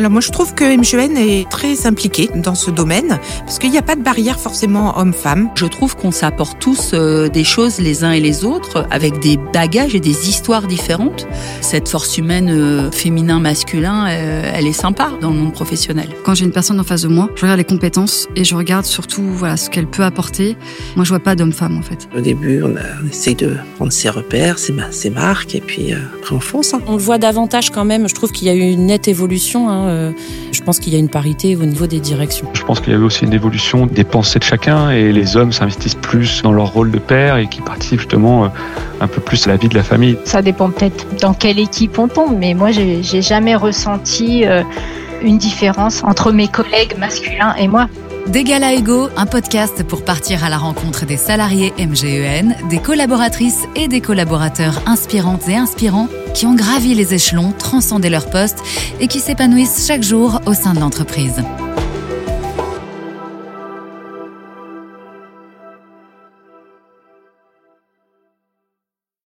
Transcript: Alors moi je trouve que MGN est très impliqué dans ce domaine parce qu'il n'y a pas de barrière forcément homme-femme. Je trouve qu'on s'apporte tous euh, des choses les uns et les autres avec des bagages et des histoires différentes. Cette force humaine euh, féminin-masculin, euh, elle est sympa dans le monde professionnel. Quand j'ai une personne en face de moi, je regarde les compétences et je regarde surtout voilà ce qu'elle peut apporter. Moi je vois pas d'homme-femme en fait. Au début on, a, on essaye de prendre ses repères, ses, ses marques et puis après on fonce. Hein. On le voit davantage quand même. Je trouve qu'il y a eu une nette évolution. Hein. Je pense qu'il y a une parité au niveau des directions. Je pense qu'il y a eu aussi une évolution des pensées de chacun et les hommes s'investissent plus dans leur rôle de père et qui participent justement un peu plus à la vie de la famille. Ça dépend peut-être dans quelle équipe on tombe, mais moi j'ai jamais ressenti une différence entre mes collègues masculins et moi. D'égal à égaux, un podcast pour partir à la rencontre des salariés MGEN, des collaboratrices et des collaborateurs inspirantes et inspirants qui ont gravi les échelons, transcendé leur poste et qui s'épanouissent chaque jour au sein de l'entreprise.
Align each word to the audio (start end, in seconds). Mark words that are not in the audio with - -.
Alors 0.00 0.10
moi 0.10 0.22
je 0.22 0.30
trouve 0.30 0.54
que 0.54 0.64
MGN 0.64 1.14
est 1.18 1.46
très 1.50 1.86
impliqué 1.86 2.30
dans 2.34 2.54
ce 2.54 2.70
domaine 2.70 3.18
parce 3.40 3.58
qu'il 3.58 3.70
n'y 3.70 3.76
a 3.76 3.82
pas 3.82 3.96
de 3.96 4.02
barrière 4.02 4.40
forcément 4.40 4.98
homme-femme. 4.98 5.50
Je 5.56 5.66
trouve 5.66 5.94
qu'on 5.94 6.10
s'apporte 6.10 6.58
tous 6.58 6.92
euh, 6.94 7.28
des 7.28 7.44
choses 7.44 7.80
les 7.80 8.02
uns 8.02 8.12
et 8.12 8.20
les 8.20 8.46
autres 8.46 8.86
avec 8.90 9.18
des 9.18 9.36
bagages 9.36 9.94
et 9.94 10.00
des 10.00 10.30
histoires 10.30 10.66
différentes. 10.68 11.28
Cette 11.60 11.86
force 11.86 12.16
humaine 12.16 12.48
euh, 12.48 12.90
féminin-masculin, 12.90 14.06
euh, 14.08 14.50
elle 14.54 14.66
est 14.66 14.72
sympa 14.72 15.10
dans 15.20 15.28
le 15.28 15.36
monde 15.36 15.52
professionnel. 15.52 16.08
Quand 16.24 16.34
j'ai 16.34 16.46
une 16.46 16.52
personne 16.52 16.80
en 16.80 16.84
face 16.84 17.02
de 17.02 17.08
moi, 17.08 17.28
je 17.34 17.42
regarde 17.42 17.58
les 17.58 17.64
compétences 17.64 18.26
et 18.36 18.44
je 18.44 18.54
regarde 18.54 18.86
surtout 18.86 19.24
voilà 19.24 19.58
ce 19.58 19.68
qu'elle 19.68 19.86
peut 19.86 20.04
apporter. 20.04 20.56
Moi 20.96 21.04
je 21.04 21.10
vois 21.10 21.20
pas 21.20 21.34
d'homme-femme 21.34 21.76
en 21.76 21.82
fait. 21.82 22.08
Au 22.16 22.22
début 22.22 22.62
on, 22.62 22.74
a, 22.74 23.02
on 23.04 23.08
essaye 23.10 23.34
de 23.34 23.54
prendre 23.76 23.92
ses 23.92 24.08
repères, 24.08 24.58
ses, 24.58 24.74
ses 24.92 25.10
marques 25.10 25.54
et 25.54 25.60
puis 25.60 25.92
après 25.92 26.34
on 26.34 26.40
fonce. 26.40 26.72
Hein. 26.72 26.80
On 26.86 26.92
le 26.92 27.02
voit 27.02 27.18
davantage 27.18 27.68
quand 27.68 27.84
même. 27.84 28.08
Je 28.08 28.14
trouve 28.14 28.32
qu'il 28.32 28.48
y 28.48 28.50
a 28.50 28.54
eu 28.54 28.70
une 28.70 28.86
nette 28.86 29.08
évolution. 29.08 29.68
Hein. 29.68 29.89
Je 30.52 30.62
pense 30.62 30.78
qu'il 30.78 30.92
y 30.92 30.96
a 30.96 30.98
une 30.98 31.08
parité 31.08 31.56
au 31.56 31.64
niveau 31.64 31.86
des 31.86 32.00
directions. 32.00 32.46
Je 32.52 32.62
pense 32.62 32.80
qu'il 32.80 32.92
y 32.92 32.96
a 32.96 32.98
eu 32.98 33.02
aussi 33.02 33.24
une 33.24 33.32
évolution 33.32 33.86
des 33.86 34.04
pensées 34.04 34.38
de 34.38 34.44
chacun 34.44 34.90
et 34.90 35.12
les 35.12 35.36
hommes 35.36 35.52
s'investissent 35.52 35.94
plus 35.94 36.42
dans 36.42 36.52
leur 36.52 36.72
rôle 36.72 36.90
de 36.90 36.98
père 36.98 37.36
et 37.36 37.48
qui 37.48 37.60
participent 37.60 38.00
justement 38.00 38.52
un 39.00 39.06
peu 39.06 39.20
plus 39.20 39.46
à 39.46 39.50
la 39.50 39.56
vie 39.56 39.68
de 39.68 39.74
la 39.74 39.82
famille. 39.82 40.16
Ça 40.24 40.42
dépend 40.42 40.70
peut-être 40.70 41.06
dans 41.20 41.34
quelle 41.34 41.58
équipe 41.58 41.98
on 41.98 42.08
tombe, 42.08 42.36
mais 42.38 42.54
moi 42.54 42.70
j'ai 42.72 43.22
jamais 43.22 43.56
ressenti 43.56 44.44
une 45.22 45.38
différence 45.38 46.04
entre 46.04 46.32
mes 46.32 46.48
collègues 46.48 46.96
masculins 46.98 47.54
et 47.58 47.68
moi. 47.68 47.88
D'égal 48.26 48.62
à 48.62 48.72
égaux, 48.72 49.08
un 49.16 49.26
podcast 49.26 49.82
pour 49.82 50.04
partir 50.04 50.44
à 50.44 50.48
la 50.48 50.58
rencontre 50.58 51.06
des 51.06 51.16
salariés 51.16 51.72
MGEN, 51.78 52.56
des 52.68 52.78
collaboratrices 52.78 53.64
et 53.74 53.88
des 53.88 54.00
collaborateurs 54.00 54.82
inspirantes 54.86 55.48
et 55.48 55.56
inspirants 55.56 56.08
qui 56.34 56.46
ont 56.46 56.54
gravi 56.54 56.94
les 56.94 57.14
échelons, 57.14 57.52
transcendé 57.52 58.08
leur 58.08 58.30
poste 58.30 58.62
et 59.00 59.08
qui 59.08 59.20
s'épanouissent 59.20 59.86
chaque 59.86 60.02
jour 60.02 60.40
au 60.46 60.54
sein 60.54 60.74
de 60.74 60.80
l'entreprise. 60.80 61.42